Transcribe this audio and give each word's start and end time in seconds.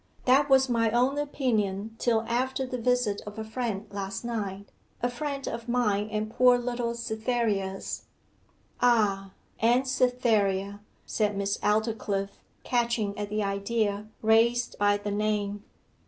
'That 0.25 0.49
was 0.49 0.67
my 0.67 0.89
own 0.89 1.15
opinion 1.19 1.95
till 1.99 2.21
after 2.23 2.65
the 2.65 2.79
visit 2.81 3.21
of 3.27 3.37
a 3.37 3.43
friend 3.43 3.85
last 3.91 4.25
night 4.25 4.71
a 5.03 5.07
friend 5.07 5.47
of 5.47 5.69
mine 5.69 6.09
and 6.11 6.31
poor 6.31 6.57
little 6.57 6.95
Cytherea's.' 6.95 8.05
'Ah 8.81 9.31
and 9.59 9.87
Cytherea,' 9.87 10.79
said 11.05 11.37
Miss 11.37 11.57
Aldclyffe, 11.59 12.41
catching 12.63 13.15
at 13.15 13.29
the 13.29 13.43
idea 13.43 14.07
raised 14.23 14.75
by 14.79 14.97
the 14.97 15.11
name. 15.11 15.63